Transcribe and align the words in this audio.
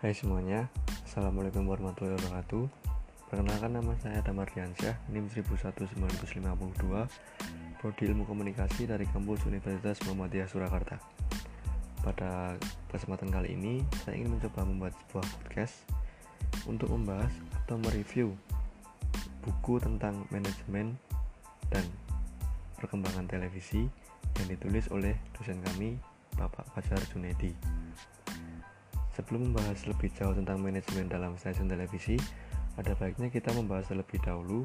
Hai 0.00 0.16
semuanya, 0.16 0.64
Assalamualaikum 1.04 1.68
warahmatullahi 1.68 2.16
wabarakatuh 2.16 2.64
Perkenalkan 3.28 3.68
nama 3.68 3.92
saya 4.00 4.24
Damar 4.24 4.48
Diansyah, 4.48 4.96
NIM 5.12 5.28
11952 5.28 5.92
Prodi 7.76 8.02
Ilmu 8.08 8.24
Komunikasi 8.24 8.88
dari 8.88 9.04
Kampus 9.04 9.44
Universitas 9.44 10.00
Muhammadiyah 10.08 10.48
Surakarta 10.48 10.96
Pada 12.00 12.56
kesempatan 12.88 13.28
kali 13.28 13.52
ini, 13.52 13.84
saya 14.00 14.16
ingin 14.16 14.40
mencoba 14.40 14.64
membuat 14.64 14.96
sebuah 15.04 15.26
podcast 15.36 15.84
Untuk 16.64 16.88
membahas 16.96 17.36
atau 17.60 17.76
mereview 17.76 18.32
buku 19.44 19.84
tentang 19.84 20.24
manajemen 20.32 20.96
dan 21.68 21.84
perkembangan 22.80 23.28
televisi 23.28 23.84
yang 24.40 24.48
ditulis 24.48 24.88
oleh 24.96 25.12
dosen 25.36 25.60
kami, 25.60 26.00
Bapak 26.40 26.64
Fajar 26.72 27.04
Junedi. 27.12 27.79
Sebelum 29.14 29.50
membahas 29.50 29.84
lebih 29.90 30.10
jauh 30.14 30.32
tentang 30.32 30.62
manajemen 30.62 31.10
dalam 31.10 31.34
stasiun 31.34 31.66
televisi, 31.66 32.14
ada 32.78 32.94
baiknya 32.94 33.28
kita 33.28 33.50
membahas 33.52 33.90
terlebih 33.90 34.22
dahulu 34.22 34.62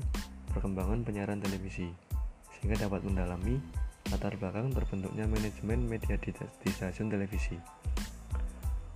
perkembangan 0.53 1.01
penyiaran 1.01 1.41
televisi, 1.41 1.89
sehingga 2.55 2.87
dapat 2.87 3.03
mendalami 3.03 3.59
latar 4.13 4.37
belakang 4.37 4.69
terbentuknya 4.69 5.25
manajemen 5.25 5.89
media 5.89 6.15
di, 6.21 6.29
di 6.31 6.69
stasiun 6.69 7.09
televisi. 7.09 7.57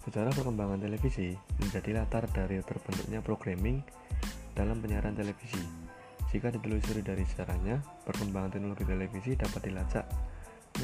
Secara 0.05 0.29
perkembangan 0.31 0.79
televisi 0.79 1.33
menjadi 1.59 2.01
latar 2.01 2.29
dari 2.29 2.61
terbentuknya 2.61 3.19
programming 3.19 3.81
dalam 4.53 4.79
penyiaran 4.79 5.17
televisi. 5.17 5.61
Jika 6.29 6.53
ditelusuri 6.53 7.01
dari 7.01 7.25
sejarahnya, 7.25 7.81
perkembangan 8.05 8.53
teknologi 8.53 8.85
televisi 8.85 9.33
dapat 9.33 9.65
dilacak 9.65 10.05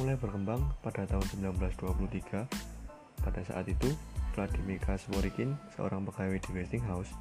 mulai 0.02 0.18
berkembang 0.18 0.62
pada 0.82 1.06
tahun 1.06 1.54
1923. 1.54 3.22
Pada 3.22 3.42
saat 3.46 3.66
itu, 3.70 3.94
Vladimir 4.36 4.84
Kasworikin, 4.84 5.56
seorang 5.80 6.04
pegawai 6.04 6.44
di 6.44 6.52
Westinghouse, 6.52 7.16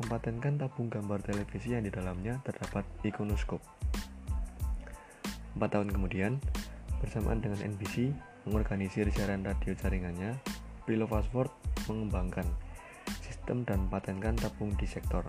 mempatenkan 0.00 0.56
tabung 0.56 0.88
gambar 0.88 1.20
televisi 1.20 1.76
yang 1.76 1.84
di 1.84 1.92
dalamnya 1.92 2.40
terdapat 2.40 2.88
ikonoskop. 3.04 3.60
Empat 5.54 5.76
tahun 5.76 5.92
kemudian, 5.92 6.40
bersamaan 7.04 7.44
dengan 7.44 7.60
NBC 7.60 8.10
mengorganisir 8.48 9.06
siaran 9.12 9.44
radio 9.44 9.76
jaringannya, 9.76 10.40
Philo 10.88 11.04
Fastword 11.04 11.52
mengembangkan 11.84 12.48
sistem 13.20 13.68
dan 13.68 13.84
patenkan 13.92 14.32
tabung 14.40 14.72
di 14.80 14.88
sektor. 14.88 15.28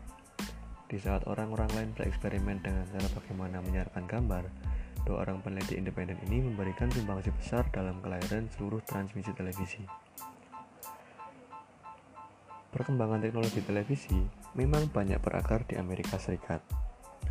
Di 0.88 0.96
saat 0.96 1.28
orang-orang 1.28 1.68
lain 1.76 1.90
bereksperimen 2.00 2.64
dengan 2.64 2.88
cara 2.96 3.12
bagaimana 3.12 3.60
menyiarkan 3.60 4.08
gambar, 4.08 4.48
dua 5.04 5.28
orang 5.28 5.44
peneliti 5.44 5.76
independen 5.76 6.18
ini 6.32 6.48
memberikan 6.48 6.88
sumbangsi 6.90 7.30
besar 7.36 7.68
dalam 7.76 8.00
kelahiran 8.00 8.48
seluruh 8.56 8.80
transmisi 8.88 9.36
televisi. 9.36 9.84
Perkembangan 12.76 13.24
teknologi 13.24 13.64
televisi 13.64 14.20
memang 14.60 14.92
banyak 14.92 15.24
berakar 15.24 15.64
di 15.64 15.80
Amerika 15.80 16.20
Serikat. 16.20 16.60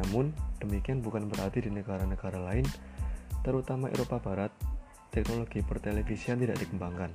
Namun, 0.00 0.32
demikian 0.56 1.04
bukan 1.04 1.28
berarti 1.28 1.68
di 1.68 1.70
negara-negara 1.70 2.40
lain, 2.40 2.64
terutama 3.44 3.92
Eropa 3.92 4.24
Barat, 4.24 4.48
teknologi 5.12 5.60
pertelevisian 5.60 6.40
tidak 6.40 6.56
dikembangkan. 6.64 7.12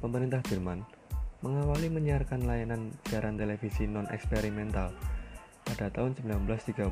Pemerintah 0.00 0.40
Jerman 0.48 0.80
mengawali 1.44 1.92
menyiarkan 1.92 2.48
layanan 2.48 2.96
siaran 3.04 3.36
televisi 3.36 3.84
non-eksperimental 3.84 4.96
pada 5.68 5.92
tahun 5.92 6.16
1935. 6.24 6.88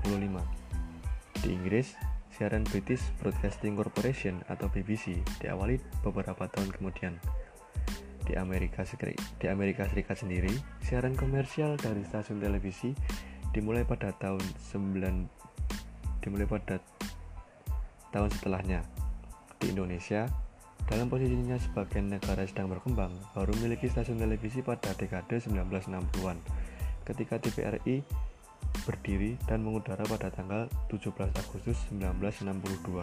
Di 1.40 1.48
Inggris, 1.56 1.96
siaran 2.36 2.68
British 2.68 3.00
Broadcasting 3.16 3.80
Corporation 3.80 4.44
atau 4.52 4.68
BBC 4.68 5.24
diawali 5.40 5.80
beberapa 6.04 6.44
tahun 6.52 6.68
kemudian. 6.68 7.16
Di 8.30 8.38
Amerika, 8.38 8.86
di 9.42 9.46
Amerika 9.50 9.90
Serikat 9.90 10.22
sendiri, 10.22 10.54
siaran 10.86 11.18
komersial 11.18 11.74
dari 11.74 12.06
stasiun 12.06 12.38
televisi 12.38 12.94
dimulai 13.50 13.82
pada 13.82 14.14
tahun 14.14 14.38
9 14.70 16.22
dimulai 16.22 16.46
pada 16.46 16.78
tahun 18.14 18.30
setelahnya. 18.30 18.86
Di 19.58 19.74
Indonesia, 19.74 20.30
dalam 20.86 21.10
posisinya 21.10 21.58
sebagai 21.58 21.98
negara 22.06 22.46
sedang 22.46 22.70
berkembang, 22.70 23.10
baru 23.34 23.50
memiliki 23.58 23.90
stasiun 23.90 24.22
televisi 24.22 24.62
pada 24.62 24.94
dekade 24.94 25.42
1960-an, 25.42 26.38
ketika 27.10 27.42
TVRI 27.42 28.06
berdiri 28.86 29.42
dan 29.50 29.66
mengudara 29.66 30.06
pada 30.06 30.30
tanggal 30.30 30.70
17 30.86 31.10
Agustus 31.34 31.82
1962. 31.90 33.02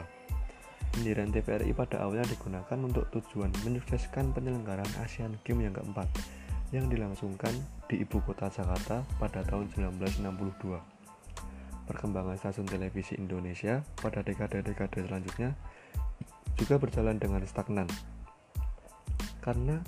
Pendirian 0.96 1.30
TVRI 1.30 1.72
pada 1.76 2.04
awalnya 2.04 2.26
digunakan 2.28 2.78
untuk 2.80 3.08
tujuan 3.14 3.52
menyukseskan 3.66 4.34
penyelenggaraan 4.34 4.90
Asian 5.04 5.36
Games 5.46 5.70
yang 5.70 5.76
keempat 5.76 6.08
yang 6.76 6.92
dilangsungkan 6.92 7.54
di 7.88 8.04
ibu 8.04 8.20
kota 8.24 8.52
Jakarta 8.52 9.04
pada 9.20 9.40
tahun 9.48 9.72
1962. 9.72 10.28
Perkembangan 11.88 12.36
stasiun 12.36 12.68
televisi 12.68 13.16
Indonesia 13.16 13.80
pada 14.04 14.20
dekade-dekade 14.20 15.08
selanjutnya 15.08 15.56
juga 16.60 16.76
berjalan 16.76 17.16
dengan 17.16 17.40
stagnan 17.48 17.88
karena 19.40 19.80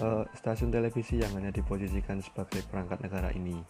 uh, 0.00 0.24
stasiun 0.32 0.72
televisi 0.72 1.20
yang 1.20 1.36
hanya 1.36 1.52
diposisikan 1.52 2.24
sebagai 2.24 2.64
perangkat 2.72 3.04
negara 3.04 3.28
ini. 3.36 3.60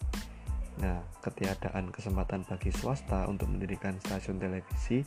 Nah, 0.79 1.03
ketiadaan 1.19 1.91
kesempatan 1.91 2.47
bagi 2.47 2.71
swasta 2.71 3.27
untuk 3.27 3.51
mendirikan 3.51 3.99
stasiun 3.99 4.39
televisi 4.39 5.03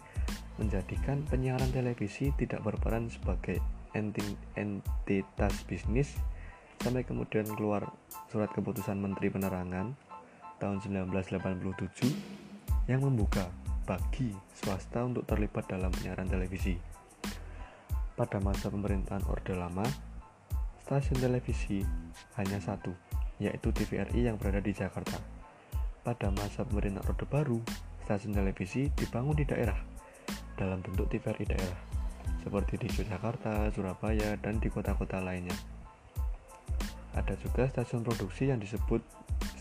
menjadikan 0.60 1.24
penyiaran 1.24 1.72
televisi 1.72 2.28
tidak 2.36 2.60
berperan 2.60 3.08
sebagai 3.08 3.56
entitas 3.96 5.54
bisnis 5.64 6.12
sampai 6.76 7.08
kemudian 7.08 7.48
keluar 7.56 7.88
surat 8.28 8.52
keputusan 8.52 9.00
Menteri 9.00 9.32
Penerangan 9.32 9.96
tahun 10.60 10.76
1987 10.84 12.92
yang 12.92 13.00
membuka 13.00 13.48
bagi 13.88 14.36
swasta 14.52 15.00
untuk 15.02 15.24
terlibat 15.24 15.72
dalam 15.72 15.88
penyiaran 15.88 16.28
televisi. 16.28 16.76
Pada 18.12 18.36
masa 18.44 18.68
pemerintahan 18.68 19.24
Orde 19.24 19.56
Lama, 19.56 19.88
stasiun 20.84 21.16
televisi 21.16 21.80
hanya 22.36 22.60
satu, 22.60 22.92
yaitu 23.40 23.72
TVRI 23.72 24.28
yang 24.28 24.36
berada 24.36 24.60
di 24.60 24.76
Jakarta. 24.76 25.41
Pada 26.02 26.34
masa 26.34 26.66
pemerintahan 26.66 27.06
Orde 27.06 27.22
Baru, 27.30 27.62
stasiun 28.02 28.34
televisi 28.34 28.90
dibangun 28.98 29.38
di 29.38 29.46
daerah 29.46 29.78
dalam 30.58 30.82
bentuk 30.82 31.06
TVRI 31.06 31.46
daerah 31.46 31.78
seperti 32.42 32.74
di 32.74 32.90
Yogyakarta, 32.90 33.70
Surabaya, 33.70 34.34
dan 34.42 34.58
di 34.58 34.66
kota-kota 34.66 35.22
lainnya. 35.22 35.54
Ada 37.14 37.38
juga 37.38 37.70
stasiun 37.70 38.02
produksi 38.02 38.50
yang 38.50 38.58
disebut 38.58 38.98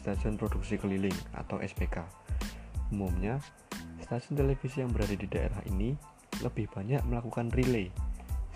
stasiun 0.01 0.33
produksi 0.33 0.81
keliling 0.81 1.13
atau 1.37 1.61
SPK. 1.61 2.01
Umumnya, 2.89 3.37
stasiun 4.01 4.33
televisi 4.33 4.81
yang 4.81 4.89
berada 4.89 5.13
di 5.13 5.29
daerah 5.29 5.61
ini 5.69 5.93
lebih 6.41 6.73
banyak 6.73 7.05
melakukan 7.05 7.53
relay 7.53 7.93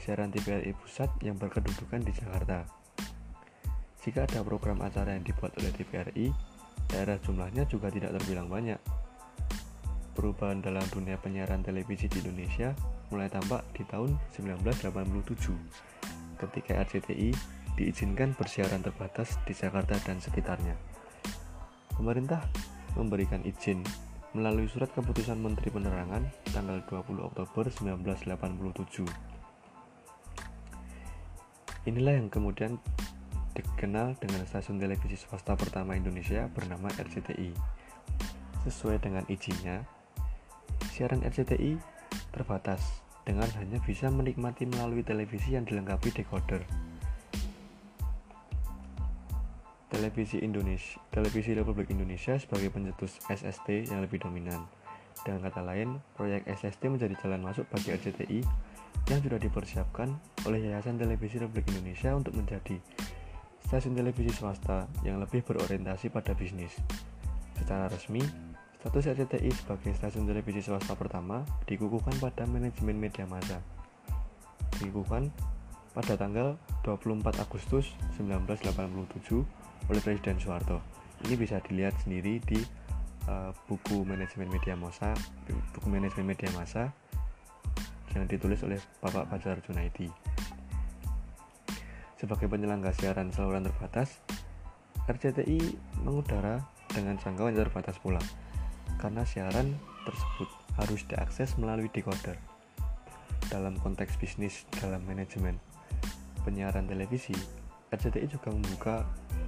siaran 0.01 0.33
TVRI 0.33 0.73
pusat 0.73 1.13
yang 1.21 1.37
berkedudukan 1.37 2.01
di 2.01 2.09
Jakarta. 2.17 2.65
Jika 4.01 4.25
ada 4.25 4.41
program 4.41 4.81
acara 4.81 5.13
yang 5.13 5.21
dibuat 5.21 5.53
oleh 5.61 5.69
TVRI, 5.69 6.54
daerah 6.91 7.17
jumlahnya 7.21 7.65
juga 7.69 7.89
tidak 7.89 8.15
terbilang 8.19 8.49
banyak, 8.49 8.79
perubahan 10.15 10.63
dalam 10.63 10.83
dunia 10.89 11.19
penyiaran 11.19 11.61
televisi 11.61 12.07
di 12.07 12.23
Indonesia 12.23 12.71
mulai 13.11 13.29
tampak 13.29 13.61
di 13.75 13.83
tahun 13.85 14.17
1987 14.33 14.89
ketika 16.39 16.71
RCTI 16.81 17.29
diizinkan 17.75 18.31
bersiaran 18.39 18.79
terbatas 18.79 19.35
di 19.43 19.51
Jakarta 19.51 19.99
dan 20.07 20.23
sekitarnya. 20.23 20.75
Pemerintah 21.95 22.43
memberikan 22.95 23.43
izin 23.43 23.83
melalui 24.35 24.67
surat 24.67 24.91
keputusan 24.91 25.39
Menteri 25.39 25.71
Penerangan 25.71 26.23
tanggal 26.51 26.83
20 26.87 27.23
Oktober 27.23 27.67
1987. 27.71 29.07
Inilah 31.85 32.13
yang 32.17 32.27
kemudian 32.31 32.81
dikenal 33.55 34.19
dengan 34.19 34.43
stasiun 34.43 34.77
televisi 34.77 35.15
swasta 35.15 35.55
pertama 35.55 35.95
Indonesia 35.95 36.51
bernama 36.51 36.91
RCTI. 36.99 37.55
Sesuai 38.67 38.99
dengan 38.99 39.23
izinnya, 39.31 39.87
siaran 40.91 41.23
RCTI 41.23 41.79
terbatas 42.35 43.05
dengan 43.23 43.47
hanya 43.57 43.79
bisa 43.81 44.11
menikmati 44.11 44.67
melalui 44.67 45.01
televisi 45.01 45.55
yang 45.55 45.63
dilengkapi 45.63 46.11
decoder. 46.11 46.61
Televisi 49.89 50.43
Indonesia, 50.43 50.99
Televisi 51.07 51.55
Republik 51.55 51.87
Indonesia 51.87 52.35
sebagai 52.35 52.67
pencetus 52.67 53.15
SST 53.31 53.87
yang 53.87 54.03
lebih 54.03 54.19
dominan. 54.19 54.67
Dengan 55.23 55.47
kata 55.47 55.63
lain, 55.63 56.03
proyek 56.19 56.43
SST 56.51 56.91
menjadi 56.91 57.15
jalan 57.23 57.39
masuk 57.39 57.63
bagi 57.71 57.95
RCTI 57.95 58.43
yang 59.07 59.19
sudah 59.23 59.39
dipersiapkan 59.39 60.11
oleh 60.43 60.67
Yayasan 60.67 60.99
Televisi 60.99 61.39
Republik 61.39 61.69
Indonesia 61.71 62.11
untuk 62.11 62.35
menjadi 62.35 62.75
stasiun 63.65 63.97
televisi 63.97 64.31
swasta 64.31 64.85
yang 65.01 65.17
lebih 65.17 65.41
berorientasi 65.41 66.13
pada 66.13 66.37
bisnis. 66.37 66.77
Secara 67.57 67.89
resmi, 67.89 68.21
Status 68.85 69.17
RCTI 69.17 69.49
sebagai 69.49 69.97
stasiun 69.97 70.29
televisi 70.29 70.61
swasta 70.61 70.93
pertama 70.93 71.41
dikukuhkan 71.65 72.13
pada 72.21 72.45
manajemen 72.45 72.93
media 73.01 73.25
massa. 73.25 73.57
Dikukuhkan 74.77 75.33
pada 75.97 76.13
tanggal 76.13 76.53
24 76.85 77.25
Agustus 77.41 77.97
1987 78.21 79.41
oleh 79.89 80.01
Presiden 80.05 80.37
Soeharto. 80.37 80.85
Ini 81.25 81.33
bisa 81.33 81.57
dilihat 81.65 81.97
sendiri 82.05 82.37
di 82.45 82.61
uh, 83.25 83.49
buku 83.65 84.05
manajemen 84.05 84.53
media 84.53 84.77
masa, 84.77 85.17
buku 85.73 85.87
manajemen 85.89 86.37
media 86.37 86.53
masa 86.53 86.93
yang 88.13 88.29
ditulis 88.29 88.61
oleh 88.61 88.77
Bapak 89.01 89.33
Fajar 89.33 89.59
Junaidi. 89.65 90.13
Sebagai 92.15 92.47
penyelenggara 92.47 92.95
siaran 92.95 93.31
saluran 93.35 93.67
terbatas, 93.67 94.23
RCTI 95.05 95.59
mengudara 96.01 96.63
dengan 96.87 97.19
jangkauan 97.19 97.53
terbatas 97.53 97.99
pula, 97.99 98.23
karena 98.97 99.27
siaran 99.27 99.75
tersebut 100.07 100.49
harus 100.79 101.01
diakses 101.11 101.59
melalui 101.59 101.91
decoder. 101.91 102.39
Dalam 103.51 103.77
konteks 103.77 104.17
bisnis 104.17 104.65
dalam 104.79 105.03
manajemen 105.05 105.59
penyiaran 106.47 106.87
televisi, 106.87 107.35
RCTI 107.91 108.27
juga 108.31 108.49
membuka 108.49 108.95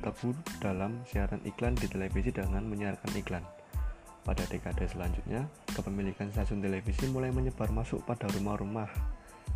kabut 0.04 0.38
dalam 0.62 1.02
siaran 1.10 1.42
iklan 1.48 1.74
di 1.74 1.88
televisi 1.90 2.30
dengan 2.36 2.68
menyiarkan 2.68 3.12
iklan. 3.18 3.46
Pada 4.28 4.44
dekade 4.52 4.84
selanjutnya, 4.92 5.48
kepemilikan 5.72 6.28
stasiun 6.36 6.60
televisi 6.60 7.08
mulai 7.08 7.32
menyebar 7.32 7.72
masuk 7.72 8.04
pada 8.04 8.28
rumah-rumah 8.36 8.92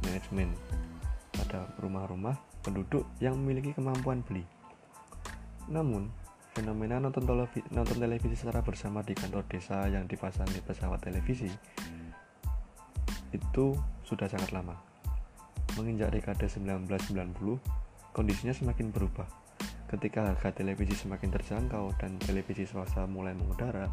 manajemen, 0.08 0.56
pada 1.52 1.68
rumah-rumah 1.84 2.40
penduduk 2.64 3.04
yang 3.20 3.36
memiliki 3.36 3.76
kemampuan 3.76 4.24
beli. 4.24 4.48
Namun, 5.68 6.08
fenomena 6.56 6.96
nonton 6.96 7.28
televisi, 7.28 7.60
nonton 7.76 8.00
televisi 8.00 8.40
secara 8.40 8.64
bersama 8.64 9.04
di 9.04 9.12
kantor 9.12 9.44
desa 9.52 9.84
yang 9.92 10.08
dipasangi 10.08 10.64
pesawat 10.64 11.04
televisi 11.04 11.52
itu 13.36 13.76
sudah 14.08 14.32
sangat 14.32 14.56
lama 14.56 14.80
menginjak 15.76 16.16
dekade 16.16 16.48
1990, 16.48 17.60
kondisinya 18.16 18.56
semakin 18.56 18.88
berubah. 18.96 19.28
Ketika 19.92 20.32
harga 20.32 20.56
televisi 20.56 20.96
semakin 20.96 21.36
terjangkau 21.36 22.00
dan 22.00 22.16
televisi 22.16 22.64
swasta 22.64 23.04
mulai 23.12 23.36
mengudara, 23.36 23.92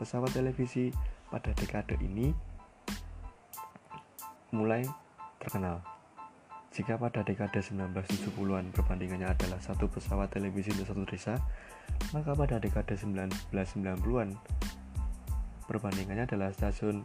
pesawat 0.00 0.32
televisi 0.32 0.88
pada 1.28 1.52
dekade 1.52 2.00
ini 2.00 2.32
mulai 4.56 4.80
terkenal. 5.40 5.95
Jika 6.76 7.00
pada 7.00 7.24
dekade 7.24 7.64
1970-an 7.64 8.68
perbandingannya 8.68 9.32
adalah 9.32 9.56
satu 9.64 9.88
pesawat 9.88 10.28
televisi 10.28 10.68
untuk 10.76 10.92
satu 10.92 11.08
desa, 11.08 11.40
maka 12.12 12.36
pada 12.36 12.60
dekade 12.60 13.00
1990-an 13.00 14.36
perbandingannya 15.64 16.28
adalah 16.28 16.52
stasiun 16.52 17.00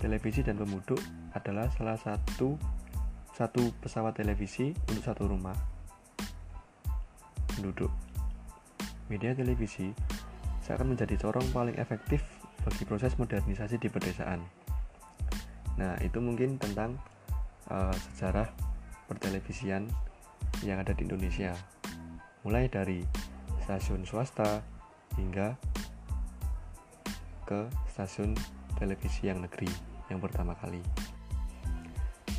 televisi 0.00 0.40
dan 0.40 0.56
pemuduk 0.56 0.96
adalah 1.36 1.68
salah 1.76 2.00
satu 2.00 2.56
satu 3.36 3.76
pesawat 3.84 4.16
televisi 4.16 4.72
untuk 4.88 5.04
satu 5.04 5.28
rumah 5.28 5.52
penduduk. 7.60 7.92
Media 9.12 9.36
televisi 9.36 9.92
seakan 10.64 10.96
menjadi 10.96 11.20
corong 11.20 11.44
paling 11.52 11.76
efektif 11.76 12.24
bagi 12.64 12.88
proses 12.88 13.12
modernisasi 13.20 13.76
di 13.76 13.92
pedesaan. 13.92 14.40
Nah, 15.76 16.00
itu 16.00 16.24
mungkin 16.24 16.56
tentang 16.56 16.96
uh, 17.68 17.92
sejarah 17.92 18.69
pertelevisian 19.10 19.90
yang 20.62 20.78
ada 20.78 20.94
di 20.94 21.02
Indonesia. 21.02 21.50
Mulai 22.46 22.70
dari 22.70 23.02
stasiun 23.66 24.06
swasta 24.06 24.62
hingga 25.18 25.58
ke 27.42 27.66
stasiun 27.90 28.38
televisi 28.78 29.26
yang 29.26 29.42
negeri 29.42 29.66
yang 30.06 30.22
pertama 30.22 30.54
kali. 30.54 30.78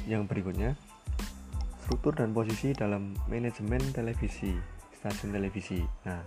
Yang 0.07 0.31
berikutnya, 0.31 0.79
struktur 1.83 2.15
dan 2.15 2.31
posisi 2.31 2.71
dalam 2.71 3.12
manajemen 3.27 3.83
televisi, 3.91 4.56
stasiun 4.95 5.35
televisi. 5.35 5.83
Nah, 6.07 6.24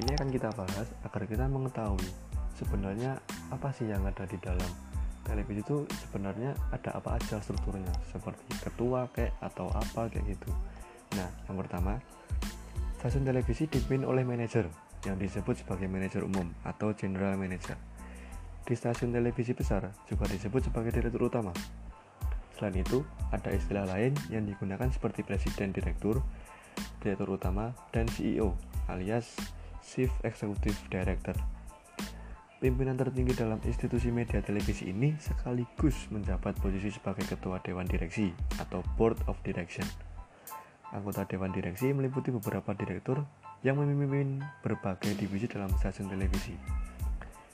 ini 0.00 0.10
akan 0.16 0.28
kita 0.32 0.48
bahas 0.56 0.88
agar 1.04 1.22
kita 1.28 1.44
mengetahui 1.44 2.08
sebenarnya 2.56 3.20
apa 3.54 3.70
sih 3.70 3.86
yang 3.86 4.02
ada 4.02 4.26
di 4.26 4.40
dalam 4.42 4.87
televisi 5.28 5.60
itu 5.60 5.84
sebenarnya 6.08 6.56
ada 6.72 6.96
apa 6.96 7.20
aja 7.20 7.36
strukturnya 7.38 7.92
seperti 8.08 8.48
ketua 8.64 9.12
kayak 9.12 9.36
atau 9.44 9.68
apa 9.68 10.08
kayak 10.08 10.24
gitu. 10.32 10.50
Nah, 11.14 11.28
yang 11.46 11.56
pertama, 11.60 12.00
stasiun 12.96 13.28
televisi 13.28 13.68
dipimpin 13.68 14.08
oleh 14.08 14.24
manajer 14.24 14.66
yang 15.04 15.20
disebut 15.20 15.62
sebagai 15.62 15.86
manajer 15.86 16.24
umum 16.24 16.48
atau 16.64 16.96
general 16.96 17.36
manager. 17.36 17.76
Di 18.64 18.72
stasiun 18.72 19.12
televisi 19.12 19.52
besar 19.52 19.92
juga 20.08 20.24
disebut 20.28 20.68
sebagai 20.68 20.92
direktur 20.92 21.28
utama 21.28 21.52
Selain 22.58 22.74
itu, 22.74 23.06
ada 23.30 23.54
istilah 23.54 23.86
lain 23.86 24.18
yang 24.34 24.42
digunakan 24.42 24.90
seperti 24.90 25.22
presiden 25.22 25.70
direktur, 25.70 26.26
direktur 26.98 27.38
utama, 27.38 27.70
dan 27.94 28.10
CEO 28.10 28.58
alias 28.90 29.38
Chief 29.86 30.10
Executive 30.26 30.74
Director. 30.90 31.38
Pimpinan 32.58 32.98
tertinggi 32.98 33.38
dalam 33.38 33.62
institusi 33.62 34.10
media 34.10 34.42
televisi 34.42 34.90
ini 34.90 35.14
sekaligus 35.22 36.10
menjabat 36.10 36.58
posisi 36.58 36.90
sebagai 36.90 37.22
ketua 37.22 37.62
dewan 37.62 37.86
direksi 37.86 38.34
atau 38.58 38.82
board 38.98 39.14
of 39.30 39.38
direction. 39.46 39.86
Anggota 40.90 41.22
dewan 41.22 41.54
direksi 41.54 41.94
meliputi 41.94 42.34
beberapa 42.34 42.74
direktur 42.74 43.22
yang 43.62 43.78
memimpin 43.78 44.42
berbagai 44.66 45.14
divisi 45.14 45.46
dalam 45.46 45.70
stasiun 45.78 46.10
televisi. 46.10 46.58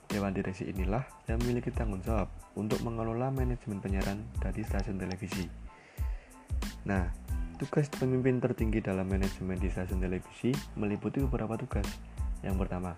Dewan 0.08 0.32
direksi 0.32 0.72
inilah 0.72 1.04
yang 1.28 1.36
memiliki 1.44 1.68
tanggung 1.68 2.00
jawab 2.00 2.32
untuk 2.56 2.80
mengelola 2.80 3.28
manajemen 3.28 3.84
penyiaran 3.84 4.24
dari 4.40 4.64
stasiun 4.64 4.96
televisi. 4.96 5.44
Nah, 6.88 7.12
tugas 7.60 7.92
pemimpin 7.92 8.40
tertinggi 8.40 8.80
dalam 8.80 9.04
manajemen 9.04 9.60
di 9.60 9.68
stasiun 9.68 10.00
televisi 10.00 10.48
meliputi 10.80 11.20
beberapa 11.20 11.60
tugas. 11.60 11.84
Yang 12.40 12.56
pertama, 12.64 12.96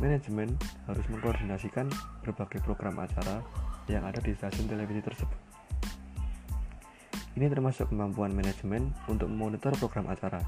manajemen 0.00 0.56
harus 0.88 1.04
mengkoordinasikan 1.12 1.92
berbagai 2.24 2.64
program 2.64 2.98
acara 2.98 3.44
yang 3.86 4.02
ada 4.02 4.18
di 4.18 4.32
stasiun 4.32 4.66
televisi 4.66 5.04
tersebut. 5.04 5.38
Ini 7.38 7.46
termasuk 7.46 7.92
kemampuan 7.92 8.34
manajemen 8.34 8.90
untuk 9.06 9.30
memonitor 9.30 9.70
program 9.78 10.10
acara, 10.10 10.42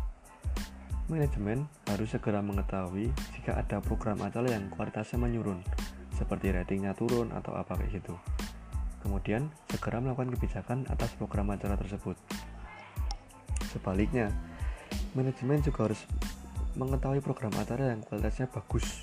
Manajemen 1.10 1.66
harus 1.90 2.14
segera 2.14 2.38
mengetahui 2.38 3.10
jika 3.34 3.58
ada 3.58 3.82
program 3.82 4.22
acara 4.22 4.54
yang 4.54 4.70
kualitasnya 4.70 5.19
menurun, 5.19 5.58
seperti 6.14 6.54
ratingnya 6.54 6.94
turun 6.94 7.34
atau 7.34 7.58
apa 7.58 7.75
kayak 7.75 7.99
gitu. 7.99 8.14
Kemudian, 9.02 9.50
segera 9.66 9.99
melakukan 9.99 10.31
kebijakan 10.38 10.87
atas 10.87 11.11
program 11.18 11.50
acara 11.50 11.75
tersebut. 11.75 12.14
Sebaliknya, 13.75 14.30
manajemen 15.18 15.59
juga 15.61 15.90
harus 15.90 16.06
mengetahui 16.78 17.18
program 17.18 17.50
acara 17.59 17.99
yang 17.99 18.00
kualitasnya 18.06 18.47
bagus, 18.47 19.01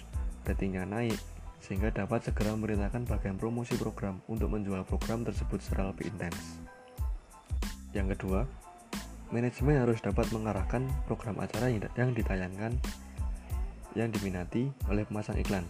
ratingnya 0.50 0.90
naik, 0.90 1.22
sehingga 1.62 1.94
dapat 1.94 2.26
segera 2.26 2.58
memerintahkan 2.58 3.06
bagian 3.06 3.38
promosi 3.38 3.78
program 3.78 4.18
untuk 4.26 4.50
menjual 4.50 4.82
program 4.90 5.22
tersebut 5.22 5.62
secara 5.62 5.94
lebih 5.94 6.10
intens. 6.10 6.58
Yang 7.94 8.18
kedua, 8.18 8.50
manajemen 9.30 9.78
harus 9.78 10.02
dapat 10.02 10.26
mengarahkan 10.34 10.90
program 11.06 11.38
acara 11.38 11.70
yang 11.70 12.18
ditayangkan 12.18 12.74
yang 13.98 14.10
diminati 14.10 14.70
oleh 14.90 15.06
pemasang 15.06 15.38
iklan. 15.42 15.66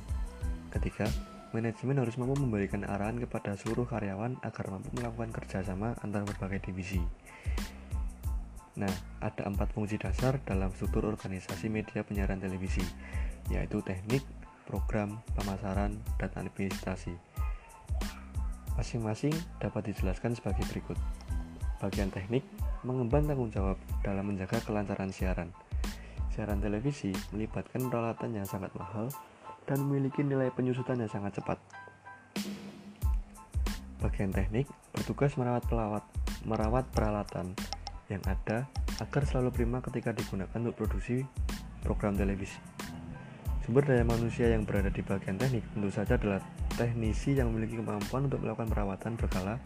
Ketiga, 0.72 1.08
manajemen 1.56 2.04
harus 2.04 2.20
mampu 2.20 2.36
memberikan 2.40 2.84
arahan 2.86 3.18
kepada 3.18 3.56
seluruh 3.56 3.88
karyawan 3.88 4.38
agar 4.44 4.66
mampu 4.70 4.92
melakukan 4.96 5.32
kerjasama 5.34 5.96
antara 6.04 6.28
berbagai 6.28 6.72
divisi. 6.72 7.02
Nah, 8.80 8.92
ada 9.20 9.44
empat 9.44 9.76
fungsi 9.76 10.00
dasar 10.00 10.40
dalam 10.48 10.72
struktur 10.72 11.04
organisasi 11.08 11.68
media 11.68 12.06
penyiaran 12.06 12.40
televisi, 12.40 12.84
yaitu 13.52 13.84
teknik, 13.84 14.24
program, 14.70 15.18
pemasaran, 15.34 15.98
dan 16.22 16.30
administrasi. 16.38 17.18
Masing-masing 18.78 19.34
dapat 19.58 19.90
dijelaskan 19.92 20.38
sebagai 20.38 20.64
berikut. 20.70 20.96
Bagian 21.82 22.14
teknik 22.14 22.46
mengemban 22.86 23.26
tanggung 23.26 23.50
jawab 23.50 23.76
dalam 24.06 24.30
menjaga 24.30 24.62
kelancaran 24.64 25.10
siaran. 25.10 25.50
Siaran 26.32 26.62
televisi 26.62 27.12
melibatkan 27.34 27.90
peralatan 27.90 28.38
yang 28.38 28.48
sangat 28.48 28.72
mahal 28.78 29.12
dan 29.68 29.84
memiliki 29.84 30.24
nilai 30.24 30.54
penyusutan 30.54 31.02
yang 31.02 31.12
sangat 31.12 31.42
cepat. 31.42 31.60
Bagian 34.00 34.32
teknik 34.32 34.70
bertugas 34.96 35.36
merawat 35.36 35.68
pelawat, 35.68 36.06
merawat 36.48 36.88
peralatan 36.96 37.52
yang 38.08 38.24
ada 38.24 38.72
agar 39.04 39.24
selalu 39.28 39.52
prima 39.52 39.84
ketika 39.84 40.16
digunakan 40.16 40.56
untuk 40.56 40.76
produksi 40.80 41.28
program 41.84 42.16
televisi. 42.16 42.60
Sumber 43.70 43.86
daya 43.86 44.02
manusia 44.02 44.50
yang 44.50 44.66
berada 44.66 44.90
di 44.90 45.06
bagian 45.06 45.38
teknik 45.38 45.62
tentu 45.78 45.94
saja 45.94 46.18
adalah 46.18 46.42
teknisi 46.74 47.38
yang 47.38 47.54
memiliki 47.54 47.78
kemampuan 47.78 48.26
untuk 48.26 48.42
melakukan 48.42 48.66
perawatan 48.66 49.14
berkala 49.14 49.62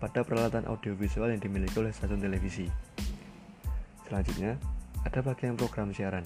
pada 0.00 0.24
peralatan 0.24 0.64
audiovisual 0.64 1.28
yang 1.28 1.36
dimiliki 1.44 1.76
oleh 1.76 1.92
stasiun 1.92 2.24
televisi. 2.24 2.72
Selanjutnya, 4.08 4.56
ada 5.04 5.20
bagian 5.20 5.60
program 5.60 5.92
siaran. 5.92 6.24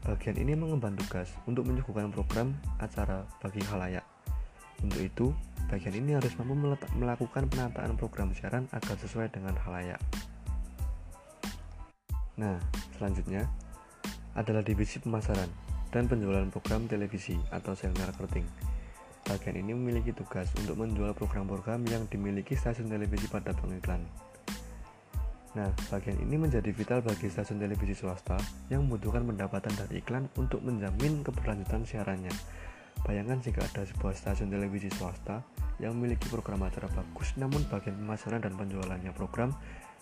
Bagian 0.00 0.40
ini 0.40 0.56
mengemban 0.56 0.96
tugas 0.96 1.28
untuk 1.44 1.68
menyuguhkan 1.68 2.08
program 2.08 2.56
acara 2.80 3.28
bagi 3.44 3.60
halayak. 3.68 4.08
Untuk 4.80 5.04
itu, 5.04 5.28
bagian 5.68 5.92
ini 5.92 6.16
harus 6.16 6.32
mampu 6.40 6.56
melakukan 6.96 7.52
penataan 7.52 8.00
program 8.00 8.32
siaran 8.32 8.64
agar 8.72 8.96
sesuai 8.96 9.28
dengan 9.28 9.52
halayak. 9.60 10.00
Nah, 12.40 12.56
selanjutnya 12.96 13.44
adalah 14.32 14.64
divisi 14.64 14.96
pemasaran 15.04 15.63
dan 15.94 16.10
penjualan 16.10 16.50
program 16.50 16.90
televisi 16.90 17.38
atau 17.54 17.78
sales 17.78 17.94
marketing. 18.02 18.42
Bagian 19.24 19.56
ini 19.56 19.72
memiliki 19.72 20.10
tugas 20.10 20.50
untuk 20.58 20.76
menjual 20.76 21.14
program-program 21.14 21.86
yang 21.86 22.04
dimiliki 22.10 22.58
stasiun 22.58 22.90
televisi 22.90 23.30
pada 23.30 23.54
pengiklan. 23.54 24.02
Nah, 25.54 25.70
bagian 25.86 26.18
ini 26.18 26.34
menjadi 26.34 26.66
vital 26.74 26.98
bagi 26.98 27.30
stasiun 27.30 27.62
televisi 27.62 27.94
swasta 27.94 28.34
yang 28.74 28.84
membutuhkan 28.84 29.22
pendapatan 29.22 29.70
dari 29.78 30.02
iklan 30.02 30.26
untuk 30.34 30.60
menjamin 30.66 31.22
keberlanjutan 31.22 31.86
siarannya. 31.86 32.34
Bayangkan 33.06 33.38
jika 33.38 33.62
ada 33.62 33.86
sebuah 33.86 34.18
stasiun 34.18 34.50
televisi 34.50 34.90
swasta 34.90 35.46
yang 35.78 35.94
memiliki 35.94 36.26
program 36.26 36.66
acara 36.66 36.90
bagus, 36.90 37.38
namun 37.38 37.62
bagian 37.70 37.94
pemasaran 37.94 38.42
dan 38.42 38.58
penjualannya 38.58 39.14
program 39.14 39.54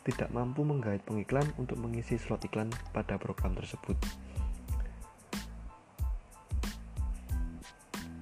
tidak 0.09 0.33
mampu 0.35 0.67
menggait 0.67 1.05
pengiklan 1.05 1.47
untuk 1.61 1.79
mengisi 1.79 2.19
slot 2.19 2.43
iklan 2.49 2.73
pada 2.91 3.21
program 3.21 3.53
tersebut. 3.55 3.95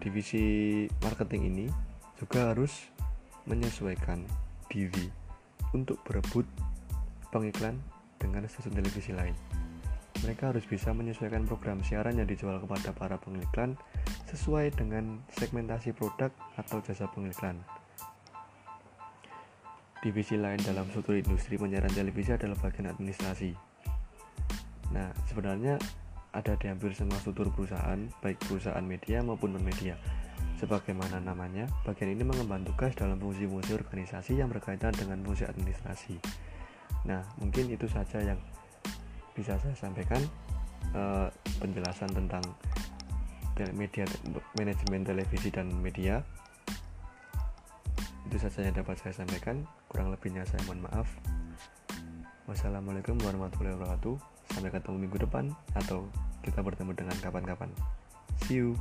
Divisi 0.01 0.89
marketing 1.05 1.43
ini 1.53 1.67
juga 2.17 2.57
harus 2.57 2.89
menyesuaikan 3.45 4.25
diri 4.73 5.13
untuk 5.77 6.01
berebut 6.09 6.49
pengiklan 7.29 7.77
dengan 8.17 8.49
stasiun 8.49 8.81
televisi 8.81 9.13
lain. 9.13 9.37
Mereka 10.21 10.53
harus 10.53 10.65
bisa 10.69 10.93
menyesuaikan 10.93 11.49
program 11.49 11.81
siaran 11.81 12.17
yang 12.21 12.29
dijual 12.29 12.61
kepada 12.61 12.93
para 12.93 13.17
pengiklan 13.17 13.77
sesuai 14.29 14.73
dengan 14.77 15.21
segmentasi 15.33 15.97
produk 15.97 16.29
atau 16.61 16.85
jasa 16.85 17.09
pengiklan. 17.09 17.57
Divisi 20.01 20.37
lain 20.37 20.61
dalam 20.65 20.89
struktur 20.93 21.17
industri 21.21 21.61
penyiaran 21.61 21.93
televisi 21.93 22.33
adalah 22.33 22.57
bagian 22.57 22.89
administrasi. 22.89 23.53
Nah, 24.97 25.13
sebenarnya 25.29 25.77
ada 26.31 26.55
di 26.55 26.71
hampir 26.71 26.95
semua 26.95 27.19
struktur 27.19 27.51
perusahaan, 27.51 27.99
baik 28.23 28.39
perusahaan 28.47 28.83
media 28.85 29.19
maupun 29.23 29.55
non-media. 29.59 29.99
Sebagaimana 30.63 31.19
namanya, 31.25 31.67
bagian 31.89 32.13
ini 32.13 32.23
mengemban 32.23 32.63
tugas 32.63 32.93
dalam 32.93 33.17
fungsi-fungsi 33.17 33.73
organisasi 33.75 34.39
yang 34.39 34.53
berkaitan 34.53 34.93
dengan 34.93 35.19
fungsi 35.25 35.49
administrasi. 35.49 36.21
Nah, 37.09 37.25
mungkin 37.41 37.73
itu 37.73 37.89
saja 37.89 38.21
yang 38.21 38.39
bisa 39.33 39.57
saya 39.57 39.73
sampaikan 39.73 40.21
uh, 40.93 41.33
penjelasan 41.59 42.13
tentang 42.13 42.45
media 43.77 44.05
manajemen 44.57 45.05
televisi 45.05 45.49
dan 45.53 45.69
media. 45.81 46.21
Itu 48.29 48.37
saja 48.39 48.69
yang 48.69 48.77
dapat 48.77 48.97
saya 49.01 49.13
sampaikan. 49.17 49.65
Kurang 49.91 50.13
lebihnya 50.13 50.47
saya 50.47 50.63
mohon 50.69 50.87
maaf. 50.87 51.09
Wassalamualaikum 52.49 53.19
warahmatullahi 53.21 53.77
wabarakatuh. 53.77 54.40
Sampai 54.51 54.71
ketemu 54.75 54.97
minggu 55.07 55.19
depan 55.23 55.51
atau 55.79 56.07
kita 56.43 56.61
bertemu 56.65 56.93
dengan 56.97 57.17
kapan-kapan. 57.23 57.71
See 58.47 58.61
you. 58.61 58.75